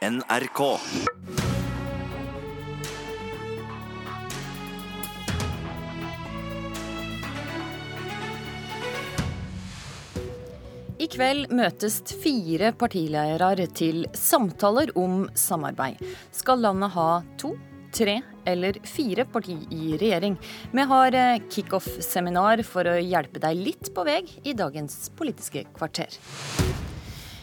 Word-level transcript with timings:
NRK. 0.00 0.60
I 10.96 11.08
kveld 11.12 11.52
møtes 11.52 12.00
fire 12.22 12.72
partiledere 12.72 13.66
til 13.76 14.06
samtaler 14.16 14.88
om 14.96 15.26
samarbeid. 15.36 16.00
Skal 16.32 16.64
landet 16.64 16.94
ha 16.96 17.20
to, 17.36 17.52
tre 17.92 18.22
eller 18.48 18.80
fire 18.88 19.28
parti 19.28 19.58
i 19.68 19.98
regjering? 20.00 20.40
Vi 20.72 20.92
har 20.96 21.12
eh, 21.12 21.42
kickoff-seminar 21.52 22.64
for 22.64 22.88
å 22.88 22.96
hjelpe 22.96 23.44
deg 23.44 23.66
litt 23.68 23.92
på 23.92 24.08
vei 24.08 24.22
i 24.48 24.56
dagens 24.56 25.10
Politiske 25.12 25.68
kvarter. 25.76 26.16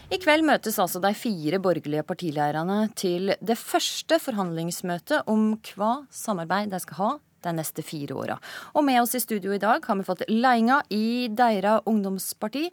I 0.08 0.16
kveld 0.24 0.46
møtes 0.48 0.78
altså 0.80 1.02
de 1.04 1.10
fire 1.20 1.58
borgerlige 1.60 2.06
partilederne 2.08 2.78
til 2.96 3.34
det 3.44 3.58
første 3.60 4.16
forhandlingsmøtet 4.24 5.28
om 5.28 5.50
hva 5.74 6.06
samarbeid 6.16 6.72
de 6.72 6.80
skal 6.80 7.00
ha 7.02 7.10
de 7.44 7.54
neste 7.58 7.84
fire 7.84 8.16
åra. 8.16 8.38
Og 8.72 8.86
med 8.88 9.02
oss 9.02 9.18
i 9.20 9.22
studio 9.24 9.52
i 9.52 9.60
dag 9.60 9.84
har 9.84 10.00
vi 10.00 10.06
fått 10.08 10.24
ledelsen 10.32 10.96
i 10.96 11.28
Deira 11.28 11.82
ungdomsparti 11.84 12.70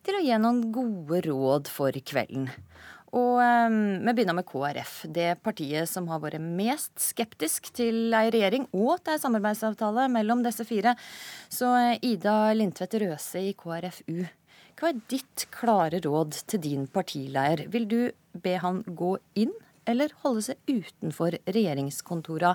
til 0.00 0.16
å 0.16 0.24
gi 0.24 0.40
noen 0.40 0.62
gode 0.72 1.20
råd 1.28 1.68
for 1.68 1.92
kvelden. 1.92 2.48
Og 3.12 3.36
um, 3.36 3.78
vi 4.08 4.16
begynner 4.16 4.36
med 4.40 4.48
KrF, 4.48 4.96
det 5.12 5.38
partiet 5.44 5.92
som 5.92 6.08
har 6.08 6.24
vært 6.24 6.40
mest 6.40 6.96
skeptisk 7.00 7.68
til 7.76 8.16
ei 8.16 8.32
regjering 8.32 8.64
og 8.72 8.96
til 9.02 9.12
ei 9.18 9.20
samarbeidsavtale 9.20 10.08
mellom 10.12 10.40
disse 10.44 10.64
fire. 10.68 10.96
Så 11.52 11.68
eh, 11.76 12.00
Ida 12.14 12.54
Lindtvedt 12.56 12.96
Røse 13.04 13.44
i 13.44 13.54
KrFU, 13.56 14.24
hva 14.78 14.92
er 14.92 15.00
ditt 15.10 15.48
klare 15.54 15.98
råd 16.04 16.36
til 16.50 16.62
din 16.62 16.86
partileier? 16.90 17.64
Vil 17.72 17.88
du 17.90 17.98
be 18.38 18.54
han 18.62 18.84
gå 18.86 19.16
inn, 19.38 19.54
eller 19.88 20.12
holde 20.22 20.44
seg 20.50 20.70
utenfor 20.70 21.34
regjeringskontora, 21.48 22.54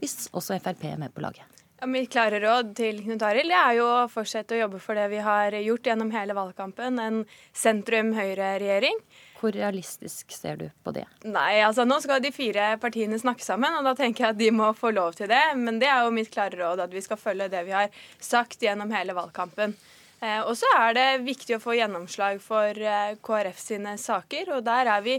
hvis 0.00 0.30
også 0.32 0.56
Frp 0.62 0.86
er 0.88 1.00
med 1.02 1.12
på 1.12 1.24
laget? 1.24 1.58
Ja, 1.78 1.86
mitt 1.86 2.08
klare 2.10 2.40
råd 2.42 2.72
til 2.74 2.96
Knut 3.04 3.22
Arild 3.22 3.52
er 3.54 3.76
jo 3.76 3.84
å 3.86 4.06
fortsette 4.10 4.56
å 4.56 4.62
jobbe 4.64 4.80
for 4.82 4.98
det 4.98 5.04
vi 5.12 5.20
har 5.22 5.54
gjort 5.62 5.86
gjennom 5.86 6.08
hele 6.10 6.34
valgkampen, 6.34 6.98
en 6.98 7.20
sentrum-høyre-regjering. 7.54 8.98
Hvor 9.38 9.54
realistisk 9.54 10.34
ser 10.34 10.58
du 10.58 10.64
på 10.82 10.96
det? 10.96 11.04
Nei, 11.28 11.60
altså 11.62 11.84
nå 11.86 12.00
skal 12.02 12.24
de 12.24 12.32
fire 12.34 12.72
partiene 12.82 13.20
snakke 13.22 13.46
sammen, 13.46 13.76
og 13.78 13.86
da 13.86 13.94
tenker 13.98 14.24
jeg 14.24 14.34
at 14.34 14.40
de 14.40 14.50
må 14.56 14.72
få 14.74 14.90
lov 14.96 15.20
til 15.20 15.30
det. 15.30 15.44
Men 15.60 15.78
det 15.78 15.92
er 15.92 16.02
jo 16.02 16.16
mitt 16.16 16.32
klare 16.34 16.58
råd, 16.58 16.82
at 16.88 16.96
vi 16.96 17.04
skal 17.04 17.20
følge 17.20 17.46
det 17.52 17.62
vi 17.68 17.76
har 17.76 17.94
sagt 18.18 18.64
gjennom 18.66 18.90
hele 18.96 19.14
valgkampen. 19.14 19.76
Eh, 20.20 20.40
og 20.42 20.56
så 20.58 20.66
er 20.74 20.96
det 20.96 21.06
viktig 21.22 21.54
å 21.54 21.60
få 21.62 21.76
gjennomslag 21.78 22.40
for 22.42 22.74
eh, 22.74 23.14
KrF 23.22 23.58
sine 23.62 23.94
saker, 24.00 24.50
og 24.56 24.64
der 24.66 24.90
er 24.90 25.04
vi 25.04 25.14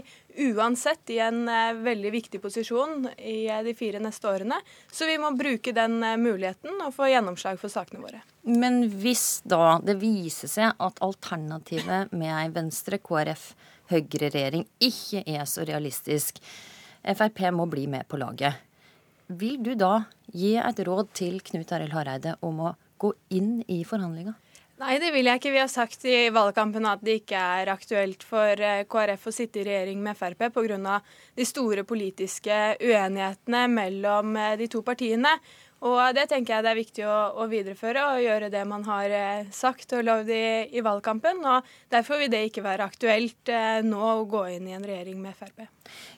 uansett 0.50 1.12
i 1.14 1.16
en 1.24 1.46
eh, 1.48 1.78
veldig 1.80 2.10
viktig 2.12 2.40
posisjon 2.42 3.08
i 3.16 3.48
de 3.64 3.74
fire 3.78 4.02
neste 4.02 4.28
årene. 4.28 4.58
Så 4.92 5.08
vi 5.08 5.16
må 5.22 5.32
bruke 5.38 5.72
den 5.76 6.02
muligheten 6.20 6.82
og 6.84 6.92
få 6.96 7.08
gjennomslag 7.08 7.56
for 7.62 7.72
sakene 7.72 8.04
våre. 8.04 8.20
Men 8.44 8.82
hvis 9.00 9.40
da 9.48 9.78
det 9.84 9.96
viser 10.02 10.52
seg 10.52 10.76
at 10.76 11.00
alternativet 11.04 12.12
med 12.12 12.34
ei 12.34 12.48
Venstre, 12.52 13.00
KrF, 13.00 13.52
Høyre-regjering 13.90 14.68
ikke 14.86 15.24
er 15.26 15.48
så 15.50 15.64
realistisk, 15.66 16.36
Frp 17.00 17.40
må 17.56 17.64
bli 17.66 17.88
med 17.90 18.06
på 18.06 18.20
laget, 18.20 18.60
vil 19.26 19.56
du 19.64 19.72
da 19.78 20.04
gi 20.36 20.52
et 20.60 20.84
råd 20.86 21.10
til 21.16 21.40
Knut 21.42 21.72
Arild 21.72 21.96
Hareide 21.96 22.36
om 22.46 22.60
å 22.68 22.74
gå 23.00 23.14
inn 23.34 23.64
i 23.66 23.80
forhandlinga? 23.88 24.36
Nei, 24.80 24.94
det 24.96 25.10
vil 25.12 25.28
jeg 25.28 25.36
ikke. 25.36 25.50
Vi 25.52 25.60
har 25.60 25.68
sagt 25.68 26.06
i 26.08 26.30
valgkampen 26.32 26.86
at 26.88 27.02
det 27.04 27.18
ikke 27.20 27.36
er 27.36 27.68
aktuelt 27.68 28.22
for 28.24 28.62
eh, 28.64 28.86
KrF 28.88 29.26
å 29.28 29.32
sitte 29.34 29.60
i 29.60 29.64
regjering 29.66 30.00
med 30.00 30.16
Frp 30.16 30.46
pga. 30.54 30.94
de 31.36 31.44
store 31.44 31.84
politiske 31.84 32.60
uenighetene 32.80 33.66
mellom 33.68 34.38
eh, 34.40 34.54
de 34.56 34.70
to 34.72 34.80
partiene. 34.80 35.34
Og 35.80 35.98
det 36.12 36.26
tenker 36.28 36.54
jeg 36.54 36.64
det 36.64 36.70
er 36.70 36.78
viktig 36.78 37.04
å, 37.08 37.16
å 37.40 37.46
videreføre 37.48 38.02
og 38.12 38.20
gjøre 38.20 38.50
det 38.52 38.62
man 38.68 38.84
har 38.84 39.14
eh, 39.16 39.48
sagt 39.54 39.94
og 39.96 40.04
lovd 40.04 40.32
i, 40.34 40.44
i, 40.76 40.82
valgkampen. 40.84 41.40
og 41.40 41.68
Derfor 41.92 42.20
vil 42.20 42.32
det 42.32 42.42
ikke 42.50 42.64
være 42.66 42.88
aktuelt 42.90 43.52
eh, 43.52 43.80
nå 43.86 44.00
å 44.00 44.26
gå 44.28 44.44
inn 44.56 44.68
i 44.68 44.76
en 44.76 44.84
regjering 44.84 45.20
med 45.24 45.36
Frp. 45.38 45.64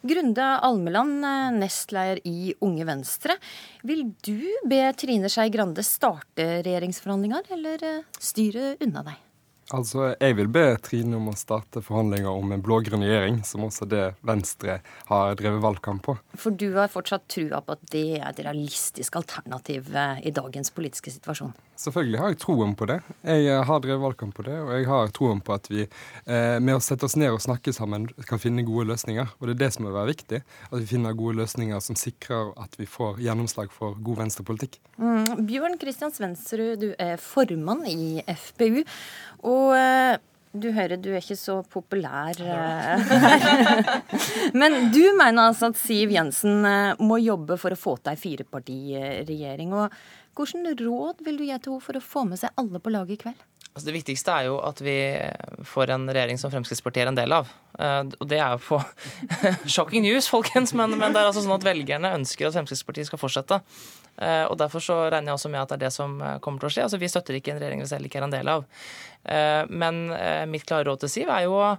Grunde 0.03 0.49
Almeland, 0.67 1.23
eh, 1.23 1.49
nestleder 1.63 2.23
i 2.27 2.55
Unge 2.67 2.89
Venstre. 2.91 3.39
Vil 3.87 4.09
du 4.27 4.51
be 4.67 4.83
Trine 4.99 5.31
Skei 5.31 5.51
Grande 5.55 5.87
starte 5.87 6.49
regjeringsforhandlinger, 6.67 7.53
eller 7.55 7.87
styre 8.19 8.75
unna 8.83 9.07
deg? 9.13 9.29
Altså, 9.73 10.15
Jeg 10.21 10.37
vil 10.37 10.51
be 10.53 10.65
Trine 10.85 11.17
om 11.17 11.31
å 11.31 11.37
starte 11.39 11.81
forhandlinger 11.85 12.29
om 12.29 12.53
en 12.53 12.63
blå-grønn 12.65 13.05
regjering, 13.07 13.41
som 13.47 13.65
også 13.65 13.89
det 13.89 14.05
Venstre 14.21 14.81
har 15.09 15.37
drevet 15.41 15.63
valgkamp 15.65 16.05
på. 16.05 16.17
For 16.37 16.53
du 16.53 16.75
har 16.77 16.93
fortsatt 16.93 17.25
trua 17.33 17.63
på 17.65 17.77
at 17.79 17.87
det 17.95 18.05
er 18.19 18.27
et 18.29 18.43
realistisk 18.45 19.17
alternativ 19.23 19.89
eh, 19.97 20.21
i 20.29 20.35
dagens 20.35 20.73
politiske 20.77 21.15
situasjon? 21.15 21.55
Selvfølgelig 21.83 22.21
har 22.21 22.31
jeg 22.31 22.39
troen 22.43 22.75
på 22.79 22.87
det. 22.87 22.99
Jeg 23.27 23.47
eh, 23.51 23.65
har 23.67 23.81
drevet 23.83 24.03
valgkamp 24.05 24.37
på 24.37 24.45
det, 24.47 24.55
og 24.63 24.71
jeg 24.77 24.87
har 24.87 25.11
troen 25.17 25.41
på 25.43 25.57
at 25.57 25.67
vi 25.73 25.83
eh, 25.83 26.59
med 26.63 26.77
å 26.77 26.83
sette 26.85 27.09
oss 27.09 27.17
ned 27.19 27.35
og 27.35 27.43
snakke 27.43 27.75
sammen 27.75 28.07
kan 28.29 28.43
finne 28.43 28.63
gode 28.67 28.87
løsninger. 28.93 29.35
Og 29.41 29.49
det 29.49 29.57
er 29.57 29.63
det 29.65 29.71
som 29.75 29.87
må 29.89 29.95
være 29.95 30.13
viktig. 30.13 30.43
At 30.71 30.79
vi 30.79 30.91
finner 30.93 31.19
gode 31.19 31.41
løsninger 31.41 31.83
som 31.83 31.99
sikrer 31.99 32.53
at 32.63 32.79
vi 32.79 32.87
får 32.87 33.19
gjennomslag 33.25 33.75
for 33.75 33.99
god 33.99 34.23
venstrepolitikk. 34.23 34.79
Mm. 35.03 35.47
Bjørn 35.49 35.79
Kristian 35.81 36.15
Svendsrud, 36.15 36.77
du 36.85 36.93
er 37.03 37.19
formann 37.23 37.83
i 37.91 38.23
FPU. 38.31 38.85
Og 39.51 39.75
eh, 39.75 40.15
du 40.53 40.69
hører 40.77 41.01
du 41.01 41.09
er 41.15 41.23
ikke 41.23 41.39
så 41.41 41.63
populær 41.65 42.37
her. 42.45 43.95
Men 44.53 44.93
du 44.93 45.01
mener 45.17 45.49
altså 45.49 45.73
at 45.73 45.79
Siv 45.81 46.13
Jensen 46.13 46.61
må 47.01 47.17
jobbe 47.25 47.57
for 47.59 47.73
å 47.73 47.81
få 47.81 47.97
til 47.99 48.13
ei 48.13 48.21
firepartiregjering. 48.21 49.73
Og 49.73 49.97
hvilke 50.37 50.75
råd 50.85 51.25
vil 51.27 51.41
du 51.41 51.47
gi 51.47 51.57
til 51.59 51.75
henne 51.75 51.87
for 51.87 51.99
å 51.99 52.05
få 52.05 52.27
med 52.29 52.41
seg 52.41 52.55
alle 52.61 52.81
på 52.83 52.93
laget 52.93 53.19
i 53.19 53.23
kveld? 53.25 53.49
Altså 53.73 53.89
det 53.89 53.95
viktigste 53.97 54.33
er 54.37 54.47
jo 54.51 54.59
at 54.61 54.83
vi 54.85 54.95
får 55.65 55.95
en 55.95 56.05
regjering 56.13 56.37
som 56.37 56.53
Fremskrittspartiet 56.53 57.07
er 57.07 57.09
en 57.09 57.17
del 57.17 57.33
av. 57.33 57.49
Og 58.21 58.27
det 58.29 58.37
er 58.37 58.53
jo 58.53 58.61
på 58.67 58.81
shocking 59.75 60.05
news, 60.05 60.29
folkens, 60.29 60.75
men, 60.77 60.93
men, 61.01 61.15
det 61.15 61.23
er 61.23 61.31
altså 61.31 61.41
sånn 61.41 61.57
at 61.57 61.65
velgerne 61.65 62.11
ønsker 62.19 62.51
at 62.51 62.59
Fremskrittspartiet 62.59 63.09
skal 63.09 63.23
fortsette. 63.23 63.63
Eh, 64.21 64.45
og 64.45 64.59
Derfor 64.61 64.85
så 64.85 64.99
regner 65.07 65.33
jeg 65.33 65.39
også 65.39 65.51
med 65.53 65.63
at 65.63 65.73
det 65.73 65.79
er 65.79 65.85
det 65.87 65.95
som 65.95 66.19
eh, 66.21 66.39
kommer 66.45 66.61
til 66.61 66.69
å 66.69 66.75
skje. 66.75 66.87
Altså 66.87 67.01
Vi 67.01 67.11
støtter 67.11 67.39
ikke 67.39 67.55
en 67.55 67.63
regjering 67.63 67.81
vi 67.81 67.89
selv 67.89 68.09
ikke 68.09 68.21
er 68.21 68.29
en 68.29 68.35
del 68.35 68.53
av. 68.53 68.67
Eh, 69.25 69.63
men 69.73 70.05
mitt 70.53 70.69
klare 70.69 70.91
råd 70.91 71.05
til 71.05 71.15
Siv 71.17 71.33
er 71.33 71.47
jo 71.49 71.61
å 71.61 71.75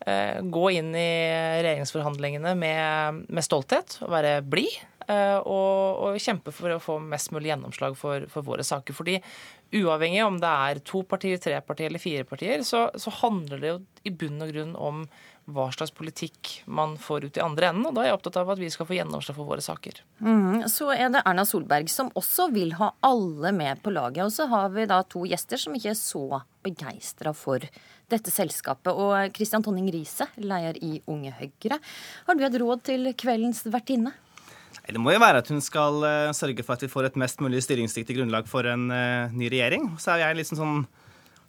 gå 0.00 0.62
inn 0.72 0.94
i 0.96 1.10
regjeringsforhandlingene 1.60 2.54
med, 2.56 3.18
med 3.28 3.44
stolthet 3.44 3.98
og 4.00 4.14
være 4.14 4.38
blid. 4.48 4.78
Og, 5.10 6.00
og, 6.04 6.18
kjempe 6.20 6.52
for 6.54 6.74
å 6.74 6.80
få 6.82 6.98
mest 7.02 7.32
mulig 7.34 7.50
gjennomslag 7.50 7.96
for, 7.98 8.26
for, 8.30 8.46
våre 8.46 8.64
saker. 8.66 8.94
Fordi 8.94 9.16
uavhengig 9.80 10.22
om 10.26 10.38
det 10.42 10.50
er 10.50 10.80
to 10.86 11.02
partier, 11.08 11.40
tre 11.42 11.60
partier 11.64 11.90
eller 11.90 12.02
fire 12.02 12.26
partier, 12.28 12.62
så, 12.66 12.88
så 12.94 13.12
handler 13.20 13.62
det 13.62 13.72
jo 13.72 13.80
i 14.06 14.14
bunn 14.14 14.42
og 14.42 14.52
grunn 14.52 14.72
om 14.78 15.04
hva 15.50 15.66
slags 15.74 15.92
politikk 15.94 16.50
man 16.70 16.96
får 17.00 17.26
ut 17.26 17.38
i 17.38 17.42
andre 17.42 17.70
enden. 17.70 17.86
Og 17.88 17.94
da 17.96 18.04
er 18.04 18.10
jeg 18.10 18.18
opptatt 18.18 18.38
av 18.40 18.52
at 18.54 18.60
vi 18.60 18.70
skal 18.72 18.88
få 18.88 18.96
gjennomslag 18.96 19.36
for 19.38 19.48
våre 19.48 19.64
saker. 19.64 20.02
Mm, 20.22 20.66
så 20.70 20.90
er 20.94 21.10
det 21.12 21.24
Erna 21.26 21.46
Solberg 21.48 21.90
som 21.92 22.12
også 22.18 22.50
vil 22.54 22.74
ha 22.78 22.92
alle 23.06 23.52
med 23.56 23.82
på 23.84 23.94
laget. 23.94 24.24
Og 24.26 24.34
så 24.34 24.46
har 24.50 24.70
vi 24.74 24.86
da 24.90 25.02
to 25.02 25.24
gjester 25.28 25.60
som 25.60 25.76
ikke 25.76 25.92
er 25.94 25.98
så 25.98 26.42
begeistra 26.64 27.34
for 27.36 27.64
dette 28.10 28.34
selskapet. 28.34 28.92
Og 28.94 29.34
Kristian 29.36 29.64
Tonning 29.66 29.90
Riise, 29.92 30.28
leder 30.40 30.78
i 30.84 30.98
Unge 31.10 31.34
Høyre. 31.38 31.80
Har 32.26 32.38
du 32.38 32.46
et 32.46 32.60
råd 32.62 32.84
til 32.90 33.14
kveldens 33.18 33.64
vertinne? 33.70 34.14
Det 34.90 35.00
må 35.02 35.12
jo 35.14 35.20
være 35.22 35.42
at 35.42 35.50
hun 35.52 35.62
skal 35.62 36.00
uh, 36.02 36.32
sørge 36.36 36.64
for 36.66 36.74
at 36.74 36.84
vi 36.84 36.90
får 36.90 37.10
et 37.10 37.20
mest 37.20 37.42
mulig 37.42 37.62
styringsdyktig 37.62 38.16
grunnlag 38.18 38.48
for 38.50 38.66
en 38.66 38.88
uh, 38.90 39.30
ny 39.34 39.50
regjering. 39.52 39.92
Så 40.02 40.14
er 40.14 40.24
jeg 40.24 40.40
litt 40.40 40.50
sånn 40.50 40.84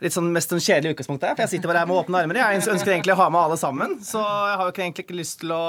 litt 0.02 0.16
sånn 0.16 0.32
mest 0.34 0.50
sånn 0.50 0.62
kjedelig 0.62 0.96
utgangspunkt 0.96 1.22
der. 1.22 1.36
For 1.36 1.46
jeg 1.46 1.56
sitter 1.56 1.70
bare 1.70 1.84
her 1.84 1.90
med 1.90 2.00
åpne 2.00 2.24
armer. 2.24 2.40
Jeg 2.42 2.64
ønsker 2.74 2.96
egentlig 2.96 3.14
å 3.14 3.20
ha 3.20 3.28
med 3.30 3.44
alle 3.44 3.58
sammen. 3.62 4.00
Så 4.02 4.18
jeg 4.18 4.56
har 4.58 4.64
jo 4.66 4.74
egentlig 4.74 5.06
ikke 5.06 5.20
lyst 5.20 5.44
til 5.44 5.54
å, 5.54 5.62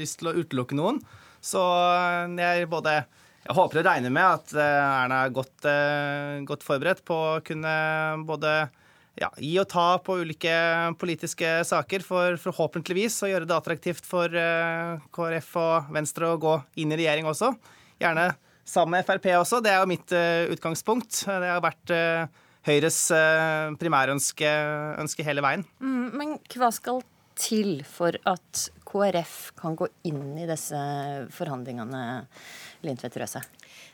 lyst 0.00 0.22
til 0.22 0.30
å 0.30 0.32
utelukke 0.38 0.78
noen. 0.78 1.02
Så 1.44 1.60
jeg 2.40 2.64
både 2.72 3.02
jeg 3.44 3.56
håper 3.58 3.82
og 3.82 3.84
regner 3.84 4.12
med 4.12 4.24
at 4.24 4.54
eh, 4.56 5.02
Erna 5.02 5.18
er 5.26 5.34
godt, 5.36 5.66
eh, 5.68 6.40
godt 6.48 6.64
forberedt 6.64 7.02
på 7.04 7.16
å 7.34 7.42
kunne 7.44 7.74
både 8.24 8.54
ja, 9.20 9.30
gi 9.38 9.52
og 9.62 9.68
ta 9.70 9.86
på 10.02 10.18
ulike 10.24 10.54
politiske 11.00 11.56
saker 11.68 12.02
for 12.06 12.38
forhåpentligvis 12.42 13.20
å 13.22 13.30
gjøre 13.30 13.48
det 13.48 13.56
attraktivt 13.56 14.08
for 14.08 14.32
uh, 14.32 15.02
KrF 15.14 15.52
og 15.62 15.92
Venstre 15.94 16.32
å 16.32 16.40
gå 16.42 16.56
inn 16.82 16.94
i 16.94 16.98
regjering 17.02 17.28
også. 17.30 17.52
Gjerne 18.02 18.32
sammen 18.66 18.96
med 18.96 19.06
Frp 19.06 19.28
også. 19.38 19.60
Det 19.62 19.70
er 19.70 19.82
jo 19.82 19.90
mitt 19.90 20.12
utgangspunkt. 20.54 21.20
Det 21.28 21.50
har 21.52 21.62
vært 21.62 21.92
Høyres 22.64 22.98
eh, 23.12 23.74
primærønske 23.80 24.50
ønske 25.02 25.24
hele 25.26 25.44
veien. 25.44 25.64
Mm, 25.84 26.06
men 26.16 26.38
hva 26.54 26.70
skal 26.72 27.02
til 27.44 27.82
for 27.88 28.16
at 28.28 28.68
KrF 28.88 29.52
kan 29.58 29.74
gå 29.76 29.88
inn 30.08 30.36
i 30.38 30.46
disse 30.48 30.78
forhandlingene, 31.34 32.00
Lindtvedt 32.84 33.18
Røse? 33.20 33.42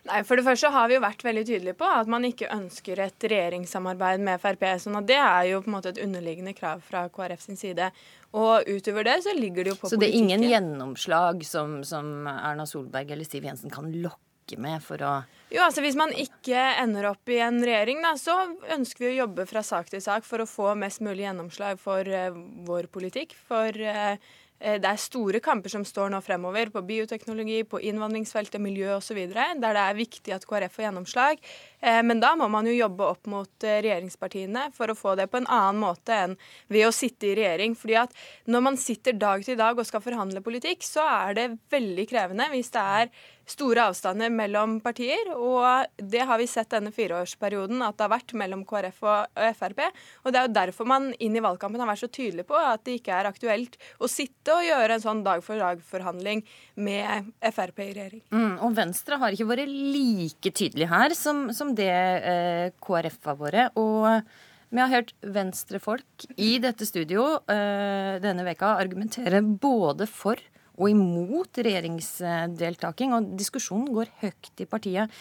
Nei, 0.08 0.23
For 0.29 0.38
det 0.38 0.44
første 0.47 0.70
har 0.73 0.88
vi 0.91 0.97
jo 0.97 1.02
vært 1.05 1.25
veldig 1.25 1.44
tydelige 1.49 1.79
på 1.81 1.88
at 1.88 2.08
man 2.11 2.25
ikke 2.29 2.50
ønsker 2.52 3.00
et 3.05 3.26
regjeringssamarbeid 3.32 4.23
med 4.25 4.41
Frp. 4.43 4.64
sånn 4.82 4.99
at 5.00 5.08
Det 5.08 5.19
er 5.19 5.50
jo 5.50 5.61
på 5.64 5.70
en 5.70 5.76
måte 5.76 5.93
et 5.93 6.02
underliggende 6.05 6.55
krav 6.56 6.85
fra 6.85 7.06
KrF 7.12 7.44
sin 7.44 7.61
side. 7.61 7.91
Og 8.37 8.69
utover 8.69 9.08
det 9.08 9.19
så 9.26 9.35
ligger 9.37 9.64
det 9.64 9.75
jo 9.75 9.81
på 9.81 9.88
politikken. 9.88 9.99
Så 9.99 10.03
det 10.05 10.11
er 10.11 10.19
ingen 10.23 10.46
gjennomslag 10.49 11.44
som, 11.46 11.81
som 11.85 12.26
Erna 12.31 12.67
Solberg 12.69 13.11
eller 13.11 13.29
Siv 13.29 13.44
Jensen 13.49 13.73
kan 13.73 13.91
lokke 14.05 14.58
med 14.61 14.82
for 14.85 15.03
å 15.06 15.14
jo, 15.50 15.62
altså 15.64 15.82
Hvis 15.82 15.99
man 15.99 16.12
ikke 16.14 16.58
ender 16.81 17.08
opp 17.11 17.31
i 17.31 17.41
en 17.43 17.58
regjering, 17.64 18.05
da, 18.05 18.14
så 18.19 18.37
ønsker 18.70 19.02
vi 19.02 19.14
å 19.14 19.19
jobbe 19.25 19.49
fra 19.50 19.64
sak 19.67 19.91
til 19.91 20.02
sak 20.05 20.26
for 20.26 20.43
å 20.43 20.49
få 20.49 20.76
mest 20.79 21.02
mulig 21.02 21.25
gjennomslag 21.26 21.81
for 21.82 22.06
uh, 22.06 22.31
vår 22.69 22.87
politikk. 22.94 23.35
For 23.49 23.75
uh, 23.75 24.14
det 24.61 24.85
er 24.85 25.00
store 25.00 25.41
kamper 25.43 25.73
som 25.73 25.87
står 25.88 26.12
nå 26.12 26.20
fremover 26.23 26.69
på 26.70 26.82
bioteknologi, 26.87 27.64
på 27.64 27.81
innvandringsfeltet, 27.88 28.61
miljø 28.62 28.93
osv., 28.99 29.19
der 29.32 29.56
det 29.58 29.82
er 29.82 29.99
viktig 29.99 30.35
at 30.37 30.47
KrF 30.47 30.76
får 30.76 30.87
gjennomslag. 30.87 31.43
Uh, 31.82 31.99
men 32.06 32.23
da 32.23 32.37
må 32.38 32.46
man 32.53 32.70
jo 32.70 32.76
jobbe 32.76 33.11
opp 33.11 33.26
mot 33.32 33.67
regjeringspartiene 33.67 34.69
for 34.76 34.94
å 34.94 34.99
få 34.99 35.17
det 35.19 35.26
på 35.32 35.41
en 35.41 35.50
annen 35.50 35.82
måte 35.82 36.14
enn 36.29 36.38
ved 36.70 36.87
å 36.87 36.94
sitte 36.94 37.32
i 37.32 37.35
regjering. 37.41 37.75
Fordi 37.75 37.99
at 38.05 38.14
når 38.46 38.67
man 38.69 38.79
sitter 38.79 39.19
dag 39.19 39.43
til 39.43 39.58
dag 39.58 39.75
og 39.75 39.91
skal 39.91 40.06
forhandle 40.06 40.46
politikk, 40.46 40.87
så 40.87 41.11
er 41.26 41.38
det 41.41 41.50
veldig 41.75 42.06
krevende 42.14 42.50
hvis 42.55 42.70
det 42.76 42.87
er 43.03 43.14
store 43.50 43.87
avstander 43.91 44.31
mellom 44.32 44.79
partier. 44.85 45.32
Og 45.37 45.87
det 45.99 46.25
har 46.29 46.41
vi 46.41 46.49
sett 46.50 46.70
denne 46.73 46.93
fireårsperioden 46.94 47.82
at 47.87 47.99
det 47.99 48.06
har 48.06 48.12
vært 48.14 48.35
mellom 48.38 48.64
KrF 48.69 49.00
og 49.05 49.41
Frp. 49.58 49.82
Og 50.25 50.32
det 50.32 50.41
er 50.41 50.49
jo 50.49 50.56
derfor 50.61 50.91
man 50.91 51.11
inn 51.19 51.37
i 51.37 51.44
valgkampen 51.44 51.82
har 51.82 51.91
vært 51.91 52.05
så 52.05 52.11
tydelig 52.11 52.47
på 52.49 52.58
at 52.58 52.85
det 52.87 52.99
ikke 53.00 53.17
er 53.17 53.31
aktuelt 53.31 53.79
å 54.00 54.11
sitte 54.11 54.56
og 54.56 54.67
gjøre 54.67 54.97
en 54.97 55.06
sånn 55.06 55.25
dag-for-dag-forhandling 55.26 56.44
med 56.81 57.32
Frp 57.50 57.82
i 57.85 57.91
regjering. 57.97 58.23
Mm, 58.32 58.55
og 58.67 58.76
Venstre 58.79 59.19
har 59.20 59.35
ikke 59.35 59.50
vært 59.50 59.70
like 59.70 60.55
tydelig 60.55 60.91
her 60.91 61.17
som, 61.19 61.49
som 61.56 61.75
det 61.76 61.91
eh, 61.91 62.70
KrF 62.82 63.20
har 63.26 63.43
vært. 63.43 63.76
og 63.81 64.46
vi 64.70 64.79
har 64.79 64.93
hørt 64.93 65.11
venstrefolk 65.26 66.29
i 66.38 66.53
dette 66.62 66.87
studio 66.87 67.25
uh, 67.43 68.14
denne 68.23 68.44
veka 68.46 68.76
argumentere 68.79 69.43
både 69.43 70.06
for 70.06 70.38
og 70.81 70.88
imot 70.88 71.61
regjeringsdeltaking, 71.61 73.12
og 73.12 73.35
diskusjonen 73.38 73.91
går 73.93 74.15
høyt 74.23 74.65
i 74.65 74.69
partiet. 74.71 75.21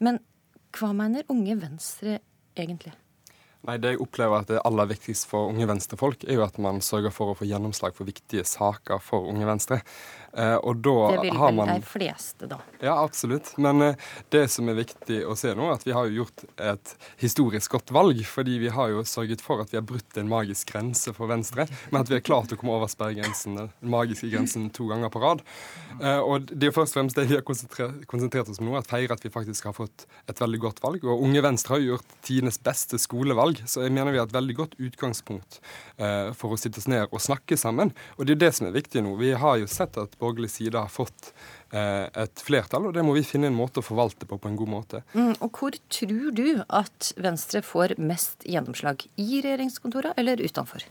Men 0.00 0.22
hva 0.74 0.94
mener 0.96 1.28
Unge 1.32 1.58
Venstre 1.60 2.18
egentlig? 2.56 2.94
Nei, 3.66 3.76
Det 3.76 3.90
jeg 3.90 4.00
opplever 4.00 4.38
at 4.38 4.50
det 4.52 4.60
aller 4.64 4.86
viktigste 4.88 5.28
for 5.28 5.50
Unge 5.50 5.66
Venstre-folk, 5.68 6.22
er 6.24 6.38
jo 6.38 6.44
at 6.46 6.60
man 6.62 6.78
sørger 6.84 7.12
for 7.12 7.32
å 7.32 7.36
få 7.36 7.48
gjennomslag 7.48 7.96
for 7.96 8.08
viktige 8.08 8.46
saker 8.46 9.02
for 9.02 9.26
Unge 9.28 9.48
Venstre. 9.48 9.80
Eh, 10.38 10.54
og 10.62 10.78
da 10.84 10.94
det 11.16 11.22
vil 11.24 11.34
vel 11.34 11.56
man... 11.58 11.72
de 11.72 11.82
fleste, 11.82 12.46
da. 12.50 12.60
Ja, 12.78 12.94
absolutt. 13.02 13.50
Men 13.58 13.82
eh, 13.82 14.10
det 14.30 14.44
som 14.52 14.68
er 14.70 14.78
viktig 14.78 15.22
å 15.26 15.34
se 15.38 15.50
nå, 15.56 15.66
er 15.66 15.78
at 15.78 15.86
vi 15.86 15.94
har 15.96 16.06
jo 16.06 16.22
gjort 16.22 16.44
et 16.62 16.92
historisk 17.18 17.74
godt 17.74 17.90
valg. 17.94 18.20
Fordi 18.28 18.58
vi 18.62 18.70
har 18.74 18.92
jo 18.92 19.02
sørget 19.08 19.42
for 19.42 19.64
at 19.64 19.72
vi 19.72 19.80
har 19.80 19.86
brutt 19.86 20.20
en 20.20 20.30
magisk 20.30 20.70
grense 20.70 21.14
for 21.16 21.30
Venstre. 21.30 21.66
Men 21.90 22.04
at 22.04 22.12
vi 22.12 22.18
har 22.18 22.24
klart 22.26 22.54
å 22.54 22.58
komme 22.60 22.76
over 22.76 22.90
sperregrensen, 22.90 23.58
den 23.58 23.90
magiske 23.90 24.30
grensen, 24.30 24.68
to 24.74 24.86
ganger 24.90 25.10
på 25.12 25.22
rad. 25.24 25.42
Eh, 25.98 26.20
og 26.22 26.52
det 26.52 26.70
er 26.70 26.76
først 26.76 26.94
og 26.94 27.00
fremst 27.00 27.18
det 27.18 27.26
vi 27.32 27.38
har 27.38 27.46
konsentrert, 27.46 28.48
oss 28.48 28.62
om 28.62 28.70
nå, 28.70 28.76
at 28.78 28.90
feire 28.90 29.16
at 29.16 29.24
vi 29.26 29.32
faktisk 29.34 29.66
har 29.66 29.74
fått 29.76 30.06
et 30.30 30.38
veldig 30.38 30.62
godt 30.68 30.82
valg. 30.84 31.02
Og 31.08 31.26
Unge 31.26 31.42
Venstre 31.44 31.74
har 31.74 31.82
jo 31.82 31.96
gjort 31.96 32.16
tidenes 32.26 32.60
beste 32.62 33.00
skolevalg. 33.02 33.64
Så 33.66 33.82
jeg 33.82 33.96
mener 33.96 34.14
vi 34.14 34.22
har 34.22 34.30
et 34.30 34.38
veldig 34.38 34.58
godt 34.62 34.78
utgangspunkt 34.78 35.58
eh, 35.98 36.30
for 36.38 36.54
å 36.54 36.60
sitte 36.60 36.78
oss 36.78 36.88
ned 36.90 37.08
og 37.08 37.22
snakke 37.26 37.58
sammen. 37.58 37.90
Og 38.16 38.22
det 38.22 38.36
er 38.36 38.38
jo 38.38 38.44
det 38.46 38.54
som 38.54 38.70
er 38.70 38.78
viktig 38.78 39.02
nå. 39.02 39.16
Vi 39.18 39.34
har 39.34 39.58
jo 39.58 39.68
sett 39.70 39.98
at 39.98 40.14
borgerlig 40.28 40.52
side 40.52 40.78
har 40.78 40.92
fått 40.92 41.32
eh, 41.72 42.06
et 42.24 42.44
flertall, 42.44 42.88
og 42.88 42.94
det 42.96 43.04
må 43.06 43.16
vi 43.16 43.26
finne 43.26 43.50
en 43.50 43.58
måte 43.58 43.82
å 43.82 43.86
forvalte 43.86 44.28
på 44.28 44.38
på 44.38 44.52
en 44.52 44.60
god 44.60 44.72
måte. 44.76 45.02
Mm, 45.16 45.34
og 45.40 45.50
hvor 45.58 45.80
tror 45.92 46.30
du 46.36 46.62
at 46.68 47.12
Venstre 47.18 47.64
får 47.64 47.96
mest 47.98 48.46
gjennomslag? 48.46 49.08
I 49.16 49.42
regjeringskontorene 49.42 50.14
eller 50.20 50.44
utenfor? 50.44 50.86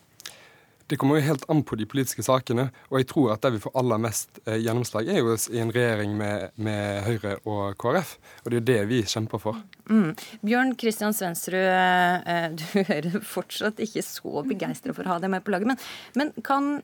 Det 0.87 0.97
kommer 0.99 1.17
jo 1.17 1.25
helt 1.25 1.43
an 1.51 1.63
på 1.67 1.75
de 1.75 1.85
politiske 1.89 2.23
sakene. 2.23 2.69
Og 2.87 3.01
jeg 3.01 3.09
tror 3.11 3.33
at 3.33 3.43
der 3.43 3.55
vi 3.57 3.61
får 3.63 3.73
aller 3.79 3.99
mest 3.99 4.39
eh, 4.45 4.55
gjennomslag, 4.63 5.09
er 5.11 5.19
jo 5.19 5.35
i 5.51 5.59
en 5.59 5.73
regjering 5.75 6.13
med, 6.15 6.53
med, 6.55 7.01
Høyre 7.07 7.33
og 7.43 7.75
KrF. 7.81 8.13
Og 8.45 8.51
det 8.53 8.61
er 8.61 8.67
det 8.69 8.77
vi 8.91 9.01
kjemper 9.03 9.41
for. 9.43 9.59
Mm. 9.91 10.13
Bjørn 10.47 10.75
Kristian 10.79 11.15
Svendsrud, 11.15 11.59
eh, 11.59 12.47
du 12.59 12.65
hører 12.77 13.19
fortsatt 13.19 13.81
ikke 13.83 14.05
så 14.05 14.43
begeistra 14.47 14.95
for 14.95 15.03
å 15.03 15.15
ha 15.15 15.23
deg 15.23 15.33
med 15.35 15.43
på 15.43 15.55
laget. 15.55 15.73
Men, 15.73 15.81
men 16.15 16.31
kan 16.47 16.77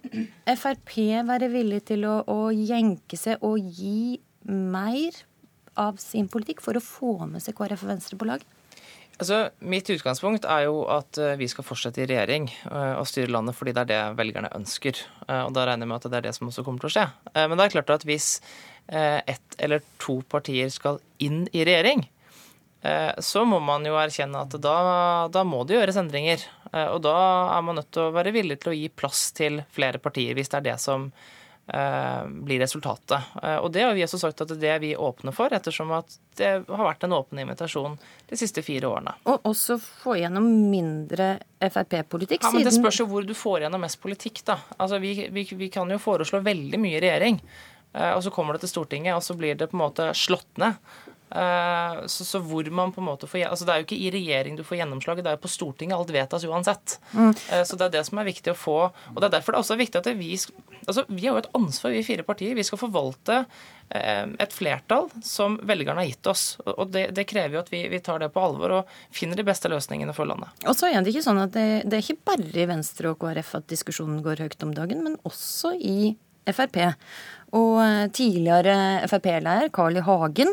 Frp 0.59 0.97
være 1.29 1.51
villig 1.53 1.85
til 1.93 2.03
å, 2.09 2.19
å 2.27 2.51
jenke 2.51 3.19
seg 3.19 3.43
og 3.45 3.61
gi 3.61 4.19
mer 4.51 5.23
av 5.79 5.95
sin 6.01 6.27
politikk 6.29 6.61
for 6.61 6.77
å 6.77 6.83
få 6.83 7.15
med 7.29 7.43
seg 7.43 7.55
KrF 7.57 7.85
og 7.85 7.95
Venstre 7.95 8.19
på 8.19 8.27
lag? 8.29 8.43
Altså, 9.21 9.37
Mitt 9.61 9.89
utgangspunkt 9.93 10.45
er 10.49 10.65
jo 10.65 10.83
at 10.89 11.17
eh, 11.21 11.35
vi 11.37 11.47
skal 11.51 11.65
fortsette 11.67 12.01
i 12.01 12.07
regjering 12.09 12.47
eh, 12.49 12.93
og 12.97 13.05
styre 13.09 13.31
landet 13.31 13.55
fordi 13.57 13.75
det 13.75 13.83
er 13.83 13.91
det 13.91 14.01
velgerne 14.17 14.51
ønsker. 14.57 15.03
Eh, 15.27 15.43
og 15.45 15.53
Da 15.53 15.67
regner 15.67 15.85
jeg 15.85 15.91
med 15.91 15.99
at 15.99 16.07
det 16.09 16.19
er 16.19 16.25
det 16.27 16.33
som 16.37 16.49
også 16.49 16.65
kommer 16.65 16.81
til 16.81 16.89
å 16.89 16.95
skje. 16.95 17.05
Men 17.37 17.59
det 17.59 17.67
er 17.67 17.75
klart 17.77 17.93
at 17.93 18.07
hvis 18.09 18.35
ett 18.83 19.55
eller 19.63 19.79
to 20.01 20.17
partier 20.27 20.67
skal 20.67 20.97
inn 21.23 21.45
i 21.55 21.61
regjering, 21.63 22.01
så 23.23 23.45
må 23.47 23.61
man 23.63 23.85
jo 23.87 23.95
erkjenne 23.95 24.41
at 24.43 24.57
da, 24.59 24.73
da 25.31 25.43
må 25.47 25.61
det 25.63 25.77
gjøres 25.77 26.01
endringer. 26.01 26.43
Og 26.91 26.97
da 27.05 27.13
er 27.55 27.63
man 27.63 27.79
nødt 27.79 27.93
til 27.95 28.09
å 28.09 28.11
være 28.11 28.33
villig 28.35 28.57
til 28.59 28.73
å 28.73 28.75
gi 28.75 28.89
plass 28.91 29.29
til 29.37 29.61
flere 29.71 30.03
partier, 30.03 30.35
hvis 30.35 30.51
det 30.51 30.59
er 30.59 30.67
det 30.67 30.75
som 30.83 31.07
blir 31.65 32.59
resultatet. 32.59 33.23
Eh, 33.43 33.55
og 33.55 33.71
det 33.71 33.85
har 33.85 33.93
vi 33.95 34.03
også 34.03 34.19
sagt 34.19 34.41
at 34.43 34.51
det 34.59 34.67
er 34.67 34.81
vi 34.83 34.91
åpne 34.99 35.31
for, 35.35 35.53
ettersom 35.55 35.93
at 35.95 36.17
det 36.35 36.49
har 36.67 36.83
vært 36.83 37.05
en 37.07 37.15
åpen 37.15 37.39
invitasjon 37.39 37.95
de 38.29 38.39
siste 38.39 38.63
fire 38.65 38.89
årene. 38.89 39.15
Og 39.31 39.47
også 39.47 39.77
få 39.79 40.17
gjennom 40.19 40.47
mindre 40.71 41.37
Frp-politikk? 41.63 42.43
Ja, 42.43 42.51
men 42.51 42.67
Det 42.67 42.75
spørs 42.75 42.99
jo 42.99 43.07
hvor 43.07 43.23
du 43.23 43.31
får 43.37 43.63
gjennom 43.63 43.85
mest 43.85 44.01
politikk, 44.03 44.43
da. 44.49 44.57
Altså, 44.75 44.99
vi, 44.99 45.15
vi, 45.31 45.47
vi 45.55 45.71
kan 45.71 45.89
jo 45.91 46.01
foreslå 46.03 46.43
veldig 46.43 46.81
mye 46.83 46.97
i 46.97 47.03
regjering. 47.05 47.39
Eh, 47.93 48.11
og 48.11 48.23
så 48.25 48.33
kommer 48.33 48.57
det 48.57 48.65
til 48.65 48.73
Stortinget, 48.73 49.15
og 49.15 49.23
så 49.23 49.37
blir 49.39 49.55
det 49.55 49.71
på 49.71 49.77
en 49.77 49.85
måte 49.85 50.11
slått 50.17 50.59
ned. 50.59 50.81
Eh, 51.33 52.05
så, 52.05 52.25
så, 52.25 52.39
hvor 52.45 52.67
man 52.69 52.91
på 52.93 53.01
en 53.01 53.07
måte 53.07 53.25
får 53.25 53.47
altså 53.47 53.65
Det 53.65 53.73
er 53.73 53.79
jo 53.81 53.85
ikke 53.87 53.97
i 53.97 54.11
regjering 54.13 54.57
du 54.57 54.61
får 54.61 54.77
gjennomslaget, 54.83 55.23
det 55.25 55.31
er 55.31 55.37
jo 55.39 55.41
på 55.47 55.49
Stortinget 55.49 55.97
alt 55.97 56.13
vedtas 56.13 56.45
uansett. 56.45 56.99
Mm. 57.13 57.31
Eh, 57.31 57.63
så 57.65 57.79
det 57.79 57.87
er 57.87 57.95
det 57.95 58.03
som 58.09 58.21
er 58.21 58.29
viktig 58.29 58.53
å 58.53 58.59
få. 58.59 58.77
Og 59.13 59.17
det 59.17 59.29
er 59.29 59.37
derfor 59.39 59.55
det 59.55 59.61
er 59.61 59.65
også 59.65 59.79
viktig 59.79 60.01
at 60.03 60.11
vi 60.19 60.35
altså 60.87 61.05
Vi 61.07 61.25
har 61.25 61.35
jo 61.35 61.43
et 61.43 61.51
ansvar, 61.57 61.93
vi 61.93 62.03
fire 62.05 62.25
partier. 62.27 62.55
Vi 62.57 62.65
skal 62.67 62.81
forvalte 62.81 63.39
eh, 63.89 64.25
et 64.43 64.55
flertall 64.55 65.09
som 65.25 65.57
velgerne 65.63 66.03
har 66.03 66.09
gitt 66.09 66.31
oss. 66.31 66.45
Og 66.65 66.91
det, 66.93 67.09
det 67.17 67.27
krever 67.29 67.57
jo 67.57 67.63
at 67.63 67.71
vi, 67.73 67.83
vi, 67.91 68.01
tar 68.03 68.23
det 68.23 68.31
på 68.33 68.43
alvor 68.43 68.77
og 68.79 68.93
finner 69.13 69.39
de 69.39 69.47
beste 69.47 69.71
løsningene 69.71 70.15
for 70.15 70.29
landet. 70.29 70.51
Og 70.67 70.77
så 70.77 70.91
er 70.91 71.01
det 71.01 71.13
ikke 71.13 71.25
sånn 71.27 71.43
at 71.45 71.55
det, 71.55 71.67
det 71.87 71.99
er 71.99 72.05
ikke 72.05 72.31
bare 72.33 72.63
i 72.65 72.69
Venstre 72.69 73.13
og 73.13 73.19
KrF 73.23 73.55
at 73.61 73.69
diskusjonen 73.71 74.23
går 74.25 74.45
høyt 74.45 74.67
om 74.67 74.75
dagen, 74.75 75.03
men 75.05 75.19
også 75.27 75.75
i 75.79 76.13
Frp. 76.43 76.81
Og 77.55 77.77
tidligere 78.11 79.05
Frp-leder 79.07 79.69
Carl 79.71 79.95
I. 79.95 80.03
Hagen 80.03 80.49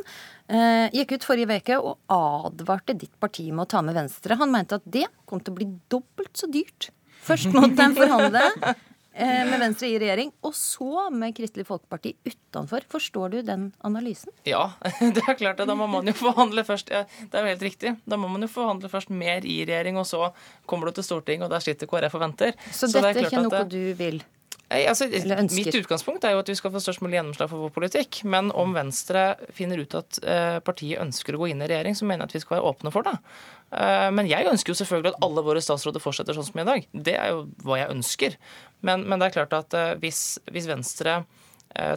eh, 0.51 0.87
gikk 0.95 1.17
ut 1.17 1.27
forrige 1.27 1.59
uke 1.63 1.79
og 1.79 1.99
advarte 2.15 2.97
ditt 2.99 3.15
parti 3.23 3.49
med 3.51 3.65
å 3.65 3.71
ta 3.71 3.83
med 3.85 3.97
Venstre. 3.99 4.39
Han 4.41 4.53
mente 4.53 4.81
at 4.81 4.87
det 4.87 5.07
kom 5.29 5.43
til 5.43 5.55
å 5.55 5.59
bli 5.61 5.69
dobbelt 5.93 6.33
så 6.37 6.51
dyrt. 6.51 6.91
Først 7.25 7.53
måtte 7.55 7.77
de 7.77 7.99
forhandle 7.99 8.47
eh, 8.49 8.87
med 9.21 9.61
Venstre 9.63 9.91
i 9.91 9.99
regjering, 10.01 10.33
og 10.47 10.55
så 10.57 11.07
med 11.15 11.35
Kristelig 11.37 11.67
Folkeparti 11.69 12.15
utenfor. 12.27 12.87
Forstår 12.91 13.35
du 13.35 13.39
den 13.47 13.69
analysen? 13.87 14.33
Ja, 14.49 14.73
det 15.01 15.23
er 15.27 15.39
klart 15.39 15.61
det. 15.61 15.69
Da 15.71 15.77
må 15.79 15.89
man 15.91 16.09
jo 16.09 16.17
forhandle 16.17 16.65
først. 16.67 16.93
Ja, 16.95 17.05
det 17.05 17.39
er 17.39 17.47
jo 17.47 17.55
helt 17.55 17.67
riktig. 17.69 17.95
Da 18.09 18.19
må 18.21 18.31
man 18.33 18.47
jo 18.47 18.51
forhandle 18.51 18.91
først 18.93 19.13
mer 19.13 19.45
i 19.45 19.61
regjering, 19.65 20.01
og 20.01 20.09
så 20.09 20.33
kommer 20.71 20.91
du 20.91 20.99
til 20.99 21.07
Stortinget, 21.07 21.49
og 21.49 21.55
der 21.55 21.65
sitter 21.65 21.91
KrF 21.91 22.19
og 22.19 22.27
venter. 22.27 22.57
Så, 22.71 22.87
så 22.87 22.99
dette 22.99 23.15
er, 23.15 23.25
er 23.25 23.31
ikke 23.31 23.49
noe 23.49 23.65
du 23.71 23.83
vil? 23.99 24.23
Nei, 24.71 24.85
altså, 24.87 25.09
mitt 25.11 25.75
utgangspunkt 25.75 26.23
er 26.23 26.37
jo 26.37 26.43
at 26.45 26.51
vi 26.51 26.55
skal 26.55 26.71
få 26.71 26.81
størst 26.83 27.03
mulig 27.03 27.17
gjennomslag 27.17 27.49
for 27.51 27.65
vår 27.65 27.73
politikk. 27.75 28.21
Men 28.31 28.53
om 28.55 28.71
Venstre 28.77 29.33
finner 29.57 29.83
ut 29.83 29.97
at 29.99 30.21
uh, 30.23 30.59
partiet 30.63 31.03
ønsker 31.03 31.35
å 31.35 31.41
gå 31.43 31.49
inn 31.51 31.65
i 31.65 31.67
regjering, 31.71 31.97
så 31.99 32.07
mener 32.07 32.23
jeg 32.23 32.31
at 32.31 32.37
vi 32.37 32.43
skal 32.45 32.57
være 32.59 32.71
åpne 32.71 32.93
for 32.95 33.09
det. 33.09 33.17
Uh, 33.75 34.09
men 34.15 34.31
jeg 34.31 34.47
ønsker 34.47 34.71
jo 34.71 34.79
selvfølgelig 34.79 35.17
at 35.17 35.27
alle 35.27 35.45
våre 35.47 35.63
statsråder 35.65 36.03
fortsetter 36.05 36.39
sånn 36.39 36.47
som 36.53 36.63
i 36.63 36.67
dag. 36.69 36.87
Det 36.93 37.17
er 37.19 37.35
jo 37.35 37.43
hva 37.67 37.81
jeg 37.81 37.97
ønsker. 37.97 38.39
Men, 38.87 39.03
men 39.11 39.19
det 39.19 39.31
er 39.31 39.37
klart 39.41 39.59
at 39.59 39.79
hvis, 40.05 40.39
hvis, 40.51 40.71
Venstre 40.71 41.23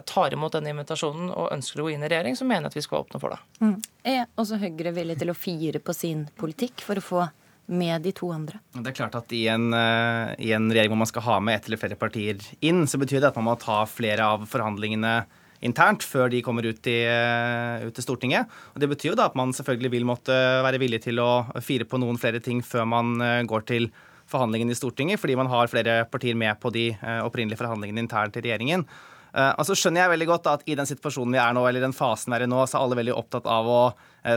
tar 0.06 0.34
imot 0.34 0.54
denne 0.54 0.70
invitasjonen 0.70 1.32
og 1.34 1.48
ønsker 1.50 1.80
å 1.82 1.86
gå 1.88 1.94
inn 1.94 2.04
i 2.06 2.10
regjering, 2.10 2.36
så 2.38 2.46
mener 2.46 2.68
jeg 2.68 2.70
at 2.70 2.76
vi 2.76 2.82
skal 2.84 2.98
være 2.98 3.06
åpne 3.08 3.20
for 3.22 3.34
det. 3.34 3.38
Mm. 3.58 3.72
Er 4.12 4.28
også 4.38 4.58
Høyre 4.62 4.92
villig 4.94 5.16
til 5.18 5.32
å 5.32 5.34
fire 5.34 5.80
på 5.82 5.94
sin 5.96 6.28
politikk 6.38 6.84
for 6.86 7.00
å 7.00 7.02
få 7.02 7.24
med 7.66 8.02
de 8.04 8.12
to 8.12 8.28
andre. 8.34 8.60
Det 8.76 8.90
er 8.90 8.96
klart 8.96 9.16
at 9.18 9.32
i 9.34 9.46
en, 9.52 9.70
uh, 9.72 10.34
i 10.38 10.52
en, 10.56 10.68
regjering 10.70 10.92
hvor 10.92 11.00
man 11.00 11.10
skal 11.10 11.24
ha 11.26 11.38
med 11.40 11.58
ett 11.58 11.68
eller 11.68 11.80
flere 11.80 11.98
partier 12.00 12.40
inn, 12.64 12.84
så 12.90 13.00
betyr 13.00 13.22
det 13.22 13.30
at 13.30 13.40
man 13.40 13.48
må 13.48 13.56
ta 13.60 13.82
flere 13.88 14.26
av 14.34 14.44
forhandlingene 14.50 15.22
internt 15.64 16.04
før 16.04 16.28
de 16.32 16.42
kommer 16.44 16.66
ut, 16.68 16.82
i, 16.90 16.98
uh, 17.08 17.86
ut 17.86 17.94
til 17.96 18.06
Stortinget. 18.06 18.50
Og 18.74 18.82
Det 18.82 18.90
betyr 18.92 19.12
jo 19.12 19.18
da 19.20 19.30
at 19.30 19.38
man 19.38 19.54
selvfølgelig 19.56 19.94
vil 19.96 20.08
måtte 20.08 20.34
være 20.66 20.82
villig 20.82 21.04
til 21.06 21.22
å 21.24 21.46
fire 21.64 21.88
på 21.88 22.00
noen 22.02 22.20
flere 22.20 22.42
ting 22.44 22.60
før 22.64 22.88
man 22.90 23.16
uh, 23.22 23.40
går 23.48 23.64
til 23.70 23.88
forhandlingene 24.28 24.72
i 24.72 24.76
Stortinget, 24.76 25.20
fordi 25.20 25.36
man 25.36 25.50
har 25.52 25.68
flere 25.68 26.02
partier 26.08 26.36
med 26.36 26.56
på 26.56 26.70
de 26.72 26.86
opprinnelige 27.26 27.60
forhandlingene 27.60 28.00
internt 28.06 28.38
i 28.40 28.42
regjeringen. 28.46 28.86
Og 29.34 29.66
så 29.66 29.74
skjønner 29.74 30.04
jeg 30.04 30.10
veldig 30.12 30.26
godt 30.30 30.44
at 30.46 30.60
i 30.70 30.76
den 30.78 30.86
situasjonen 30.86 31.34
vi 31.34 31.40
er 31.42 31.54
nå, 31.56 31.64
eller 31.66 31.82
den 31.82 31.96
fasen 31.96 32.30
vi 32.30 32.36
er 32.36 32.44
i 32.44 32.50
nå, 32.50 32.60
så 32.70 32.76
er 32.78 32.84
alle 32.84 32.98
veldig 33.00 33.16
opptatt 33.18 33.48
av 33.50 33.66
å 33.66 33.80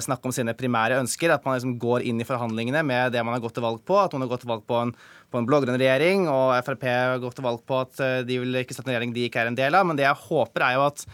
snakke 0.02 0.26
om 0.26 0.34
sine 0.34 0.56
primære 0.58 0.98
ønsker. 1.04 1.30
At 1.36 1.46
man 1.46 1.54
liksom 1.54 1.76
går 1.78 2.08
inn 2.10 2.24
i 2.24 2.26
forhandlingene 2.26 2.82
med 2.82 3.14
det 3.14 3.22
man 3.22 3.36
har 3.38 3.44
gått 3.44 3.60
til 3.60 3.66
valg 3.68 3.84
på. 3.86 4.00
At 4.02 4.16
man 4.18 4.26
har 4.26 4.32
gått 4.32 4.42
til 4.48 4.50
valg 4.50 4.66
på 4.66 4.80
en, 4.82 4.96
på 5.30 5.38
en 5.38 5.46
blå-grønn 5.46 5.78
regjering, 5.78 6.26
og 6.34 6.56
Frp 6.66 6.88
har 6.90 7.22
gått 7.22 7.38
til 7.38 7.46
valg 7.46 7.62
på 7.70 7.78
at 7.84 8.02
de 8.26 8.40
vil 8.42 8.64
ikke 8.64 8.74
støtte 8.74 8.90
en 8.90 8.96
regjering 8.96 9.14
de 9.14 9.28
ikke 9.30 9.44
er 9.44 9.52
en 9.52 9.60
del 9.62 9.78
av. 9.78 9.86
Men 9.86 10.02
det 10.02 10.08
jeg 10.08 10.24
håper, 10.26 10.66
er 10.66 10.80
jo 10.80 10.88
at 10.90 11.06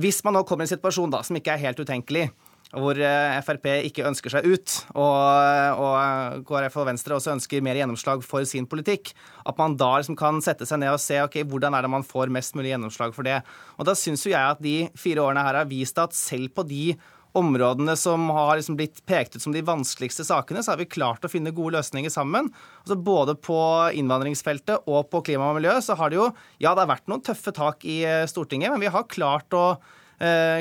hvis 0.00 0.22
man 0.26 0.34
nå 0.38 0.42
kommer 0.48 0.64
i 0.64 0.68
en 0.68 0.74
situasjon 0.74 1.14
da, 1.14 1.22
som 1.22 1.38
ikke 1.38 1.54
er 1.54 1.66
helt 1.68 1.80
utenkelig, 1.86 2.28
hvor 2.74 2.98
eh, 2.98 3.38
Frp 3.46 3.68
ikke 3.86 4.06
ønsker 4.08 4.34
seg 4.34 4.46
ut, 4.48 4.76
og, 4.98 5.80
og, 5.80 6.44
KrF 6.48 6.78
og 6.82 6.88
Venstre 6.90 7.16
også 7.16 7.34
ønsker 7.36 7.64
mer 7.64 7.78
gjennomslag 7.78 8.24
for 8.26 8.46
sin 8.48 8.68
politikk, 8.70 9.12
at 9.46 9.58
man 9.60 9.76
da 9.80 9.94
liksom 9.98 10.18
kan 10.18 10.40
sette 10.44 10.66
seg 10.68 10.82
ned 10.82 10.94
og 10.94 11.02
se 11.02 11.20
ok, 11.22 11.40
hvordan 11.50 11.76
er 11.76 11.86
det 11.86 11.92
man 11.94 12.06
får 12.06 12.32
mest 12.34 12.58
mulig 12.58 12.72
gjennomslag 12.74 13.14
for 13.16 13.26
det. 13.26 13.40
Og 13.78 13.88
Da 13.88 13.96
syns 13.98 14.26
jeg 14.26 14.38
at 14.38 14.62
de 14.64 14.88
fire 14.98 15.22
årene 15.22 15.44
her 15.46 15.60
har 15.62 15.70
vist 15.70 15.98
at 16.02 16.16
selv 16.16 16.54
på 16.56 16.66
de 16.66 16.86
områdene 17.34 17.96
som 17.98 18.28
har 18.30 18.56
liksom 18.58 18.76
blitt 18.78 19.00
pekt 19.10 19.34
ut 19.34 19.42
som 19.42 19.54
de 19.54 19.64
vanskeligste 19.66 20.26
sakene, 20.26 20.62
så 20.62 20.72
har 20.72 20.80
vi 20.80 20.86
klart 20.90 21.24
å 21.26 21.30
finne 21.30 21.54
gode 21.54 21.74
løsninger 21.74 22.12
sammen. 22.12 22.50
Altså 22.84 22.94
både 22.94 23.34
på 23.34 23.58
innvandringsfeltet 23.98 24.86
og 24.86 25.08
på 25.10 25.24
klima 25.26 25.50
og 25.50 25.58
miljø 25.58 25.74
så 25.82 25.98
har 25.98 26.12
det 26.12 26.20
jo 26.20 26.30
Ja, 26.62 26.72
det 26.72 26.84
har 26.84 26.92
vært 26.94 27.10
noen 27.10 27.24
tøffe 27.26 27.50
tak 27.54 27.82
i 27.86 28.02
eh, 28.06 28.26
Stortinget, 28.30 28.70
men 28.70 28.82
vi 28.84 28.92
har 28.94 29.10
klart 29.10 29.54
å 29.58 29.66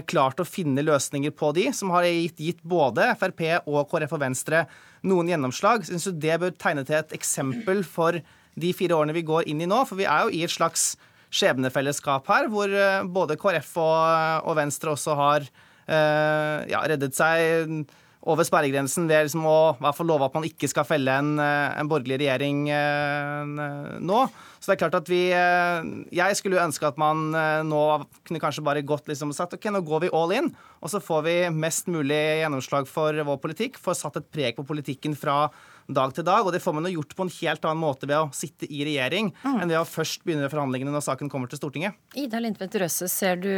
klart 0.09 0.41
å 0.41 0.47
finne 0.47 0.81
løsninger 0.83 1.31
på 1.37 1.51
de, 1.55 1.67
som 1.77 1.91
har 1.93 2.07
gitt, 2.09 2.39
gitt 2.41 2.63
både 2.65 3.11
Frp 3.19 3.43
og 3.69 3.85
KrF 3.91 4.15
og 4.17 4.23
Venstre 4.23 4.63
noen 5.05 5.29
gjennomslag. 5.29 5.85
Syns 5.85 6.07
du 6.09 6.17
det 6.23 6.39
bør 6.41 6.55
tegne 6.57 6.83
til 6.87 6.97
et 6.97 7.13
eksempel 7.15 7.83
for 7.85 8.17
de 8.57 8.71
fire 8.73 8.97
årene 8.97 9.15
vi 9.15 9.25
går 9.27 9.45
inn 9.51 9.61
i 9.61 9.69
nå. 9.69 9.83
For 9.85 10.01
vi 10.01 10.09
er 10.09 10.25
jo 10.25 10.33
i 10.33 10.41
et 10.47 10.53
slags 10.53 10.95
skjebnefellesskap 11.33 12.27
her, 12.33 12.49
hvor 12.51 12.73
eh, 12.73 13.05
både 13.05 13.37
KrF 13.39 13.75
og, 13.81 14.49
og 14.49 14.57
Venstre 14.57 14.97
også 14.97 15.15
har 15.21 15.47
Eh, 15.83 16.59
ja, 16.71 16.79
reddet 16.87 17.15
seg 17.17 17.83
over 18.29 18.47
sperregrensen 18.47 19.09
ved 19.09 19.27
liksom 19.27 19.43
å 19.49 19.57
i 19.73 19.83
hvert 19.83 19.97
fall 19.97 20.07
love 20.07 20.27
at 20.27 20.35
man 20.37 20.47
ikke 20.47 20.69
skal 20.71 20.87
felle 20.87 21.17
en, 21.19 21.33
eh, 21.43 21.75
en 21.79 21.89
borgerlig 21.91 22.21
regjering 22.21 22.61
eh, 22.71 23.53
nå. 23.99 24.21
Så 24.63 24.71
det 24.71 24.77
er 24.77 24.81
klart 24.85 24.95
at 24.95 25.09
vi 25.11 25.23
Jeg 25.27 26.35
skulle 26.39 26.55
jo 26.55 26.63
ønske 26.63 26.87
at 26.87 26.95
man 26.95 27.33
nå 27.67 27.81
kunne 28.23 28.39
kanskje 28.39 28.63
bare 28.63 28.85
gått 28.87 29.09
liksom 29.11 29.33
og 29.33 29.35
sagt 29.35 29.57
OK, 29.57 29.67
nå 29.67 29.81
går 29.83 30.05
vi 30.05 30.11
all 30.15 30.31
in, 30.31 30.47
og 30.79 30.87
så 30.87 31.01
får 31.03 31.25
vi 31.25 31.35
mest 31.51 31.91
mulig 31.91 32.21
gjennomslag 32.39 32.87
for 32.87 33.11
vår 33.11 33.41
politikk. 33.43 33.75
Får 33.75 33.99
satt 33.99 34.21
et 34.21 34.29
preg 34.31 34.55
på 34.55 34.63
politikken 34.63 35.17
fra 35.19 35.49
dag 35.87 36.13
til 36.15 36.25
dag. 36.27 36.45
Og 36.45 36.53
det 36.55 36.61
får 36.63 36.77
man 36.77 36.87
jo 36.87 36.99
gjort 36.99 37.15
på 37.17 37.27
en 37.27 37.33
helt 37.39 37.67
annen 37.67 37.83
måte 37.83 38.09
ved 38.09 38.17
å 38.19 38.29
sitte 38.35 38.69
i 38.69 38.83
regjering 38.87 39.31
mm. 39.43 39.57
enn 39.57 39.69
ved 39.71 39.79
å 39.79 39.85
først 39.87 40.23
begynne 40.25 40.49
forhandlingene 40.51 40.93
når 40.93 41.05
saken 41.07 41.31
kommer 41.31 41.51
til 41.51 41.61
Stortinget. 41.61 41.97
Ida 42.19 42.41
Lindtvedt 42.43 42.79
Røse, 42.81 43.09
ser 43.11 43.41
du, 43.41 43.51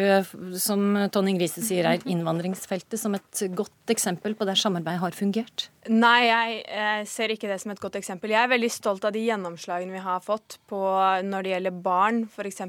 som 0.62 1.08
Tonning 1.13 1.39
Grise 1.39 1.63
sier 1.65 1.88
er 1.89 2.03
innvandringsfeltet 2.10 3.00
som 3.01 3.17
et 3.17 3.46
godt 3.55 3.94
eksempel 3.94 4.38
på 4.38 4.48
der 4.48 4.60
samarbeid 4.60 5.01
har 5.01 5.15
fungert? 5.17 5.70
Nei, 5.86 6.25
jeg, 6.25 6.62
jeg 6.65 7.08
ser 7.12 7.32
ikke 7.36 7.50
det 7.51 7.60
som 7.62 7.70
et 7.70 7.82
godt 7.82 8.00
eksempel. 8.00 8.32
Jeg 8.34 8.41
er 8.41 8.50
veldig 8.50 8.72
stolt 8.74 9.03
av 9.05 9.13
de 9.13 9.22
gjennomslagene 9.22 9.94
vi 9.94 10.01
har 10.01 10.24
fått 10.25 10.58
på 10.70 10.79
når 11.25 11.46
det 11.46 11.51
gjelder 11.51 11.75
barn, 11.86 12.24
f.eks. 12.25 12.63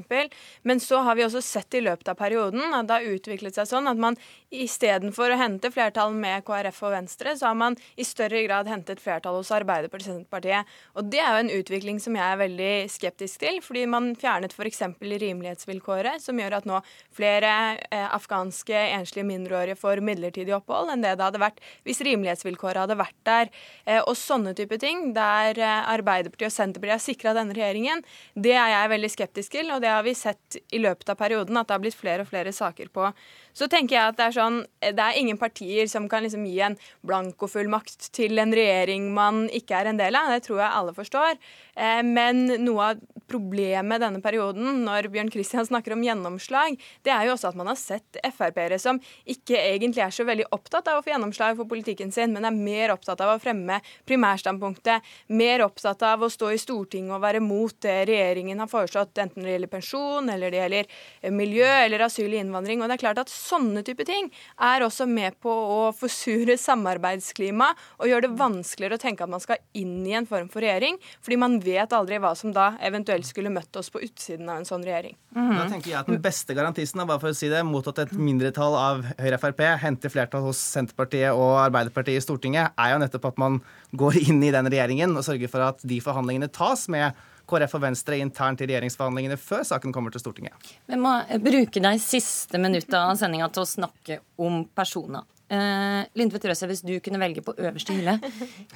Men 0.67 0.81
så 0.83 1.01
har 1.07 1.17
vi 1.17 1.25
også 1.25 1.41
sett 1.41 1.79
i 1.79 1.81
løpet 1.81 2.11
av 2.13 2.19
perioden 2.19 2.75
at 2.77 2.85
det 2.85 2.99
har 2.99 3.15
utviklet 3.15 3.57
seg 3.57 3.69
sånn 3.71 3.89
at 3.89 3.97
man 3.97 4.19
istedenfor 4.53 5.33
å 5.33 5.39
hente 5.39 5.71
flertall 5.73 6.13
med 6.13 6.45
KrF 6.45 6.83
og 6.85 6.93
Venstre, 6.93 7.33
så 7.39 7.49
har 7.49 7.57
man 7.57 7.77
i 7.97 8.05
større 8.05 8.43
grad 8.45 8.69
hentet 8.69 9.01
flertall 9.01 9.39
hos 9.39 9.46
Arbeiderpartiet 9.55 10.11
og 10.11 10.17
Senterpartiet. 10.17 10.75
Og 10.97 11.07
det 11.11 11.21
er 11.23 11.31
jo 11.31 11.43
en 11.45 11.53
utvikling 11.57 12.01
som 12.03 12.17
jeg 12.17 12.25
er 12.25 12.41
veldig 12.41 12.73
skeptisk 12.91 13.43
til, 13.43 13.59
fordi 13.63 13.85
man 13.89 14.11
fjernet 14.19 14.55
f.eks. 14.55 14.83
rimelighetsvilkåret, 14.99 16.21
som 16.23 16.39
gjør 16.39 16.57
at 16.59 16.67
nå 16.69 16.81
flere 17.15 17.53
eh, 17.87 18.07
afghanske 18.15 18.83
enslige 18.97 19.27
mindreårige 19.27 19.79
får 19.79 20.03
midlertidig 20.05 20.55
opphold 20.57 20.91
enn 20.93 21.05
det 21.05 21.15
det 21.17 21.25
hadde 21.25 21.41
vært 21.41 21.63
hvis 21.87 22.01
rimelighetsvilkåret 22.05 22.83
hadde 22.83 22.99
vært 22.99 23.17
der. 23.27 23.51
Eh, 23.85 24.01
og 24.01 24.15
sånne 24.19 24.55
type 24.57 24.79
ting, 24.81 25.11
der 25.17 25.57
eh, 25.57 25.89
Arbeiderpartiet 25.95 26.51
og 26.51 26.57
Senterpartiet 26.57 26.97
har 26.97 27.03
sikra 27.03 27.35
denne 27.37 27.55
regjeringen, 27.57 28.03
det 28.35 28.55
er 28.57 28.73
jeg 28.73 28.93
veldig 28.93 29.11
skeptisk 29.13 29.57
til, 29.57 29.73
og 29.73 29.83
det 29.83 29.91
har 29.93 30.05
vi 30.05 30.15
sett 30.17 30.59
i 30.73 30.81
løpet 30.83 31.13
av 31.13 31.19
perioden, 31.19 31.57
at 31.59 31.69
det 31.69 31.77
har 31.77 31.83
blitt 31.83 31.97
flere 31.97 32.25
og 32.25 32.31
flere 32.31 32.53
saker 32.55 32.91
på. 32.93 33.11
Så 33.57 33.67
tenker 33.71 33.97
jeg 33.97 34.11
at 34.11 34.17
det 34.19 34.25
er 34.27 34.35
sånn 34.35 34.59
Det 34.77 35.01
er 35.01 35.17
ingen 35.17 35.39
partier 35.41 35.89
som 35.89 36.05
kan 36.11 36.25
liksom 36.25 36.45
gi 36.45 36.59
en 36.61 36.77
blankofullmakt 37.07 38.11
til 38.15 38.37
en 38.41 38.53
regjering 38.53 39.09
man 39.15 39.47
ikke 39.55 39.79
er 39.79 39.91
en 39.91 39.99
del 39.99 40.17
av. 40.17 40.29
Det 40.33 40.45
tror 40.45 40.61
jeg 40.61 40.75
alle 40.79 40.93
forstår. 40.93 41.39
Eh, 41.77 42.03
men 42.05 42.45
noe 42.63 42.91
av 42.91 43.01
problemet 43.27 44.01
denne 44.01 44.21
perioden, 44.23 44.83
når 44.85 45.09
Bjørn 45.11 45.31
Kristian 45.33 45.65
snakker 45.67 45.93
om 45.95 46.03
gjennomslag, 46.05 46.77
det 47.03 47.11
er 47.11 47.27
jo 47.27 47.33
også 47.35 47.51
at 47.51 47.57
man 47.59 47.69
har 47.71 47.77
sett 47.79 48.19
Frp-ere 48.23 48.79
som 48.79 49.01
ikke 49.27 49.59
egentlig 49.59 50.05
er 50.05 50.13
så 50.15 50.25
veldig 50.27 50.47
opptatt 50.55 50.87
av 50.87 50.99
å 50.99 51.03
få 51.03 51.11
gjennomslag 51.11 51.57
for 51.59 51.69
politikken 51.69 52.13
sin, 52.15 52.31
men 52.35 52.47
er 52.47 52.55
mer 52.55 52.93
opptatt 52.95 53.21
av 53.23 53.33
å 53.33 53.41
fremme 53.43 53.81
primærstandpunktet, 54.07 55.05
mer 55.35 55.65
opptatt 55.65 56.05
av 56.07 56.23
å 56.23 56.31
stå 56.31 56.53
i 56.55 56.61
Stortinget 56.61 57.17
og 57.17 57.23
være 57.25 57.43
mot 57.43 57.75
det 57.83 57.97
regjeringen 58.09 58.63
har 58.63 58.71
foreslått, 58.71 59.17
enten 59.21 59.43
det 59.43 59.57
gjelder 59.57 59.73
pensjon, 59.75 60.31
eller 60.31 60.53
det 60.53 60.61
gjelder 60.61 60.87
eh, 60.87 61.33
miljø, 61.33 61.67
eller 61.67 62.07
asyl 62.07 62.31
og 62.31 62.39
innvandring. 62.39 62.81
Og 62.81 62.89
det 62.89 62.97
er 62.97 63.03
klart 63.03 63.23
at 63.25 63.33
sånne 63.47 63.83
type 63.87 64.05
ting 64.07 64.29
er 64.63 64.85
også 64.85 65.07
med 65.09 65.37
på 65.43 65.51
å 65.51 65.79
forsure 65.95 66.57
samarbeidsklima 66.59 67.71
og 67.97 68.09
gjøre 68.09 68.27
det 68.27 68.39
vanskeligere 68.39 68.99
å 68.99 69.01
tenke 69.01 69.25
at 69.25 69.31
man 69.31 69.43
skal 69.43 69.61
inn 69.77 70.01
i 70.07 70.15
en 70.17 70.27
form 70.29 70.49
for 70.51 70.63
regjering, 70.63 70.99
fordi 71.23 71.39
man 71.41 71.59
vet 71.63 71.95
aldri 71.95 72.19
hva 72.21 72.33
som 72.37 72.53
da 72.55 72.73
eventuelt 72.83 73.27
skulle 73.27 73.53
møtt 73.53 73.79
oss 73.79 73.91
på 73.93 74.01
utsiden 74.05 74.49
av 74.49 74.61
en 74.61 74.67
sånn 74.69 74.85
regjering. 74.85 75.17
Mm. 75.35 75.53
Da 75.53 75.67
tenker 75.71 75.91
jeg 75.91 75.99
at 76.01 76.11
Den 76.11 76.21
beste 76.23 76.55
garantisten 76.57 77.05
bare 77.05 77.21
for 77.21 77.33
å 77.33 77.37
si 77.37 77.49
det, 77.51 77.63
mot 77.67 77.87
at 77.89 78.03
et 78.03 78.13
mindretall 78.17 78.77
av 78.77 79.05
Høyre-Frp 79.21 79.63
henter 79.83 80.13
flertall 80.13 80.45
hos 80.47 80.61
Senterpartiet 80.75 81.35
og 81.35 81.57
Arbeiderpartiet 81.61 82.21
i 82.21 82.25
Stortinget, 82.25 82.75
er 82.77 82.93
jo 82.93 83.01
nettopp 83.03 83.31
at 83.31 83.41
man 83.41 83.61
går 83.97 84.21
inn 84.27 84.43
i 84.43 84.53
den 84.53 84.69
regjeringen 84.71 85.15
og 85.17 85.25
sørger 85.27 85.51
for 85.51 85.69
at 85.69 85.83
de 85.87 85.99
forhandlingene 86.03 86.51
tas 86.53 86.87
med 86.91 87.17
KrF 87.47 87.77
og 87.77 87.83
Venstre 87.85 88.19
internt 88.21 88.61
i 88.61 88.67
regjeringsforhandlingene 88.69 89.39
før 89.39 89.63
saken 89.67 89.95
kommer 89.95 90.13
til 90.13 90.23
Stortinget. 90.23 90.71
Vi 90.87 90.99
må 90.99 91.13
bruke 91.43 91.83
de 91.83 91.93
siste 92.03 92.59
minutta 92.61 93.05
av 93.07 93.17
sendinga 93.19 93.49
til 93.53 93.63
å 93.63 93.71
snakke 93.71 94.21
om 94.43 94.65
personer. 94.75 95.25
Uh, 95.47 96.03
Lindtvedt 96.19 96.49
Røse, 96.49 96.67
hvis 96.67 96.83
du 96.83 96.97
kunne 96.99 97.21
velge 97.21 97.43
på 97.45 97.53
øverste 97.55 97.95
hylle, 97.95 98.17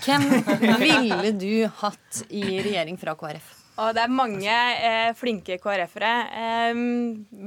hvem 0.06 0.30
ville 0.80 1.34
du 1.36 1.66
hatt 1.82 2.22
i 2.30 2.46
regjering 2.63 3.00
fra 3.01 3.18
KrF? 3.20 3.58
Og 3.82 3.96
det 3.96 4.01
er 4.04 4.13
mange 4.13 4.51
eh, 4.51 5.12
flinke 5.18 5.56
KrF-ere. 5.62 6.12
Eh, 6.44 6.82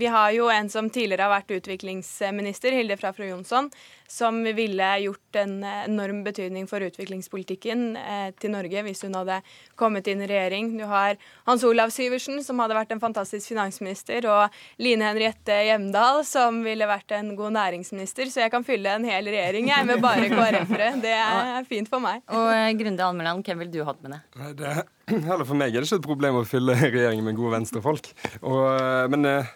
vi 0.00 0.09
har 0.11 0.31
jo 0.35 0.49
en 0.50 0.71
som 0.73 0.88
tidligere 0.90 1.28
har 1.28 1.35
vært 1.35 1.52
utviklingsminister, 1.59 2.75
Hilde 2.75 2.97
Frafro 2.99 3.28
Jonsson, 3.28 3.69
som 4.14 4.38
ville 4.56 4.88
gjort 5.02 5.38
en 5.40 5.56
enorm 5.64 6.23
betydning 6.26 6.68
for 6.71 6.85
utviklingspolitikken 6.87 7.97
eh, 7.99 8.28
til 8.38 8.54
Norge 8.54 8.85
hvis 8.87 9.02
hun 9.06 9.16
hadde 9.18 9.40
kommet 9.80 10.06
inn 10.11 10.23
i 10.23 10.28
regjering. 10.30 10.71
Du 10.78 10.85
har 10.90 11.18
Hans 11.49 11.64
Olav 11.66 11.90
Syversen, 11.94 12.38
som 12.47 12.62
hadde 12.62 12.78
vært 12.78 12.94
en 12.94 13.02
fantastisk 13.02 13.50
finansminister, 13.50 14.28
og 14.30 14.54
Line 14.83 15.09
Henriette 15.11 15.59
Hjemdal, 15.66 16.23
som 16.28 16.62
ville 16.64 16.88
vært 16.88 17.16
en 17.18 17.35
god 17.38 17.56
næringsminister. 17.59 18.30
Så 18.30 18.44
jeg 18.44 18.54
kan 18.54 18.66
fylle 18.66 18.94
en 18.94 19.09
hel 19.09 19.28
regjering 19.28 19.73
jeg, 19.73 19.88
med 19.90 20.02
bare 20.04 20.30
KrF-ere. 20.30 20.92
Det 21.02 21.16
er 21.18 21.68
fint 21.68 21.90
for 21.90 22.04
meg. 22.04 22.23
Og 22.30 22.50
eh, 22.54 22.71
Grunde 22.78 23.09
Almeland, 23.11 23.44
hvem 23.44 23.64
ville 23.64 23.75
du 23.75 23.83
hatt 23.88 24.00
med 24.06 24.16
deg? 24.16 24.54
Det, 24.62 24.76
heller 25.28 25.44
for 25.44 25.59
meg 25.59 25.75
er 25.75 25.83
det 25.83 25.90
ikke 25.90 26.00
et 26.04 26.09
problem 26.09 26.40
å 26.40 26.47
fylle 26.49 26.78
regjeringen 26.87 27.26
med 27.26 27.38
gode 27.40 27.59
venstrefolk. 27.59 28.14
Og, 28.44 28.62
eh, 28.78 29.04
men 29.11 29.25
Eh, 29.35 29.47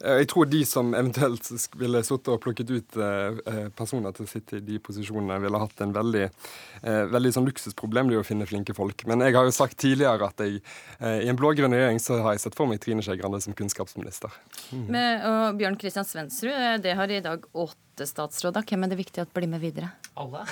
jeg 0.00 0.28
tror 0.32 0.48
de 0.48 0.60
som 0.64 0.94
eventuelt 0.96 1.48
ville 1.80 2.00
sittet 2.06 2.30
og 2.32 2.40
plukket 2.44 2.70
ut 2.72 2.96
eh, 2.96 3.40
eh, 3.52 3.66
personer 3.76 4.14
til 4.16 4.24
å 4.24 4.30
sitte 4.30 4.58
i 4.58 4.64
de 4.64 4.78
posisjonene, 4.82 5.40
ville 5.42 5.60
hatt 5.60 5.84
en 5.84 5.92
veldig, 5.94 6.26
veldig 7.12 7.32
sånn 7.34 7.46
luksusproblem 7.48 8.08
det 8.10 8.20
å 8.20 8.24
finne 8.26 8.48
flinke 8.48 8.74
folk. 8.76 9.04
Men 9.10 9.24
jeg 9.26 9.36
har 9.36 9.46
jo 9.46 9.54
sagt 9.54 9.78
tidligere 9.80 10.30
at 10.30 10.40
jeg 10.40 10.62
i 11.00 11.28
en 11.28 11.38
blå-grønn 11.38 11.74
regjering 11.76 12.00
så 12.02 12.20
har 12.24 12.36
jeg 12.36 12.44
sett 12.46 12.56
for 12.56 12.70
meg 12.70 12.80
Trine 12.82 13.04
Skei 13.04 13.18
Grande 13.20 13.42
som 13.44 13.56
kunnskapsminister. 13.56 14.32
Mm. 14.72 14.86
Men, 14.88 15.26
og 15.28 15.60
Bjørn 15.60 15.78
Kristian 15.80 16.08
Svendsrud, 16.08 16.82
det 16.84 16.96
har 16.96 17.12
i 17.12 17.22
dag 17.24 17.44
åtte 17.52 17.89
statsråder. 18.08 18.64
Hvem 18.66 18.86
er 18.86 18.92
det 18.92 18.98
viktig 19.00 19.22
at 19.22 19.32
blir 19.34 19.48
med 19.50 19.62
videre? 19.62 19.90
Alle. 20.20 20.44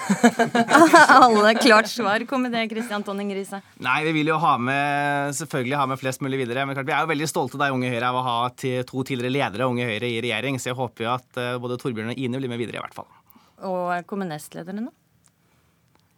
Alle. 1.14 1.54
Klart 1.60 1.90
svar. 1.92 2.24
Kom 2.28 2.44
med 2.46 2.54
det, 2.56 2.66
Kristian 2.72 3.04
Tonning 3.06 3.32
Riise. 3.36 3.62
Nei, 3.84 3.98
vi 4.08 4.14
vil 4.18 4.32
jo 4.32 4.38
ha 4.42 4.54
med, 4.60 5.34
selvfølgelig 5.38 5.80
ha 5.80 5.88
med 5.92 6.00
flest 6.00 6.24
mulig 6.24 6.42
videre. 6.44 6.66
Men 6.68 6.78
klart, 6.78 6.88
vi 6.88 6.96
er 6.96 7.04
jo 7.04 7.12
veldig 7.12 7.30
stolte 7.30 7.60
av 7.60 7.76
Unge 7.76 7.92
Høyre 7.92 8.12
av 8.12 8.20
å 8.20 8.26
ha 8.26 8.38
to 8.58 9.04
tidligere 9.04 9.34
ledere 9.34 9.68
Unge 9.70 9.88
Høyre 9.88 10.10
i 10.10 10.20
regjering. 10.24 10.60
Så 10.60 10.72
jeg 10.72 10.78
håper 10.78 11.06
jo 11.06 11.12
at 11.16 11.40
eh, 11.40 11.56
både 11.62 11.80
Torbjørn 11.80 12.14
og 12.14 12.22
Ine 12.24 12.40
blir 12.40 12.52
med 12.52 12.60
videre, 12.60 12.80
i 12.80 12.84
hvert 12.86 12.96
fall. 12.96 13.10
Og 13.68 13.92
kommunestlederne 14.08 14.86
nå? 14.86 14.94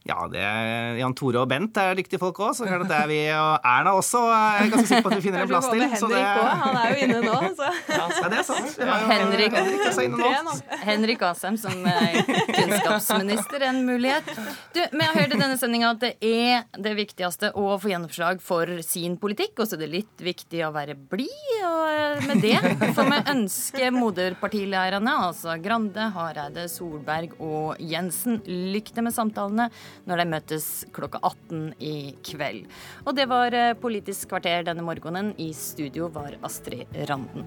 Ja, 0.09 0.17
det 0.33 0.41
er 0.41 0.95
Jan 0.97 1.13
Tore 1.13 1.43
og 1.43 1.49
Bent 1.51 1.77
er 1.77 1.93
dyktige 1.99 2.21
folk 2.23 2.39
òg, 2.41 2.55
så 2.57 2.65
det 2.65 2.97
er 2.97 3.09
vi 3.11 3.19
og 3.37 3.67
Erna 3.69 3.93
også. 3.99 4.23
Jeg 4.33 4.63
er 4.65 4.71
ganske 4.73 4.89
sikker 4.89 5.05
på 5.05 5.11
at 5.11 5.19
vi 5.19 5.25
finner 5.27 5.43
en 5.45 5.51
plass 5.51 5.69
til. 5.69 5.83
Så 6.01 6.09
det... 6.09 6.23
Han 6.63 6.79
er 6.81 6.95
jo 6.95 7.05
inne 7.05 7.19
nå, 7.27 7.35
så. 7.59 7.69
Ja, 7.93 8.07
det 8.33 8.39
er 8.39 8.47
sant. 8.49 8.79
Ja, 8.81 8.97
Henrik, 9.11 9.57
også. 9.61 10.55
Henrik 10.87 11.25
Asheim 11.29 11.59
som 11.61 11.85
kunnskapsminister 11.85 13.67
en 13.69 13.83
mulighet. 13.85 14.31
Du, 14.73 14.81
Vi 14.81 15.05
har 15.05 15.19
hørt 15.19 15.35
i 15.37 15.41
denne 15.43 15.59
sendinga 15.61 15.93
at 15.93 16.01
det 16.07 16.15
er 16.25 16.65
det 16.81 16.95
viktigste 16.97 17.53
å 17.53 17.77
få 17.83 17.93
gjennomslag 17.93 18.41
for 18.45 18.73
sin 18.87 19.19
politikk. 19.21 19.61
Og 19.61 19.69
så 19.69 19.77
er 19.77 19.85
det 19.85 19.91
litt 19.99 20.25
viktig 20.25 20.65
å 20.65 20.73
være 20.75 20.97
blid. 20.97 21.29
Og 21.61 21.85
eh, 21.93 22.25
med 22.31 22.41
det 22.41 22.57
får 22.97 23.13
vi 23.13 23.21
ønske 23.35 23.93
moderpartilederne, 23.99 25.17
altså 25.29 25.61
Grande, 25.61 26.09
Hareide, 26.17 26.67
Solberg 26.73 27.37
og 27.37 27.77
Jensen, 27.85 28.41
lykke 28.49 28.97
til 28.97 29.05
med 29.05 29.17
samtalene 29.17 29.69
når 30.09 30.23
de 30.23 30.29
møtes 30.35 30.69
klokka 30.97 31.21
18 31.23 31.75
i 31.81 31.95
kveld. 32.27 32.67
Og 33.07 33.17
det 33.19 33.29
var 33.31 33.55
eh, 33.57 33.75
Politisk 33.81 34.33
kvarter 34.33 34.67
denne 34.67 34.85
morgenen. 34.87 35.33
I 35.41 35.53
studio 35.57 36.11
var 36.13 36.37
Astrid 36.47 36.91
Randen. 37.09 37.47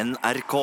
NRK. 0.00 0.54